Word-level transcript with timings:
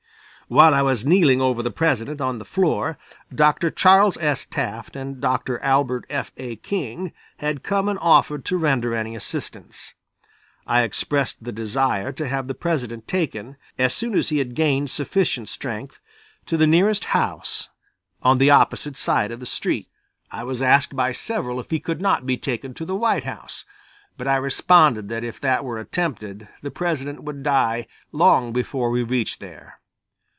While 0.47 0.73
I 0.73 0.81
was 0.81 1.05
kneeling 1.05 1.39
over 1.39 1.63
the 1.63 1.71
President 1.71 2.19
on 2.19 2.37
the 2.37 2.43
floor 2.43 2.97
Dr. 3.33 3.71
Charles 3.71 4.17
S. 4.17 4.45
Taft 4.45 4.97
and 4.97 5.21
Dr. 5.21 5.57
Albert 5.61 6.03
F. 6.09 6.33
A. 6.35 6.57
King 6.57 7.13
had 7.37 7.63
come 7.63 7.87
and 7.87 7.97
offered 7.99 8.43
to 8.43 8.57
render 8.57 8.93
any 8.93 9.15
assistance. 9.15 9.93
I 10.67 10.83
expressed 10.83 11.41
the 11.45 11.53
desire 11.53 12.11
to 12.11 12.27
have 12.27 12.47
the 12.47 12.53
President 12.53 13.07
taken, 13.07 13.55
as 13.77 13.93
soon 13.93 14.13
as 14.13 14.27
he 14.27 14.39
had 14.39 14.53
gained 14.53 14.89
sufficient 14.89 15.47
strength, 15.47 16.01
to 16.47 16.57
the 16.57 16.67
nearest 16.67 17.05
house 17.05 17.69
on 18.21 18.37
the 18.37 18.49
opposite 18.51 18.97
side 18.97 19.31
of 19.31 19.39
the 19.39 19.45
street. 19.45 19.87
I 20.31 20.43
was 20.43 20.61
asked 20.61 20.97
by 20.97 21.13
several 21.13 21.61
if 21.61 21.71
he 21.71 21.79
could 21.79 22.01
not 22.01 22.25
be 22.25 22.35
taken 22.35 22.73
to 22.73 22.83
the 22.83 22.93
White 22.97 23.23
House, 23.23 23.63
but 24.17 24.27
I 24.27 24.35
responded 24.35 25.07
that 25.07 25.23
if 25.23 25.39
that 25.39 25.63
were 25.63 25.77
attempted 25.77 26.49
the 26.61 26.71
President 26.71 27.23
would 27.23 27.41
die 27.41 27.87
long 28.11 28.51
before 28.51 28.89
we 28.89 29.01
reached 29.01 29.39
there. 29.39 29.77